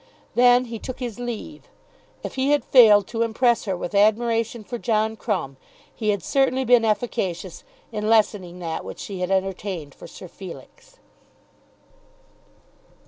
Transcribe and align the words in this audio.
Then 0.33 0.65
he 0.65 0.79
took 0.79 0.99
his 0.99 1.19
leave. 1.19 1.65
If 2.23 2.33
he 2.33 2.49
had 2.49 2.65
failed 2.65 3.05
to 3.09 3.21
impress 3.21 3.65
her 3.65 3.77
with 3.77 3.93
admiration 3.93 4.63
for 4.63 4.79
John 4.79 5.15
Crumb, 5.15 5.57
he 5.93 6.09
had 6.09 6.23
certainly 6.23 6.65
been 6.65 6.83
efficacious 6.83 7.63
in 7.91 8.09
lessening 8.09 8.57
that 8.57 8.83
which 8.83 8.97
she 8.97 9.19
had 9.19 9.29
entertained 9.29 9.93
for 9.93 10.07
Sir 10.07 10.27
Felix. 10.27 10.97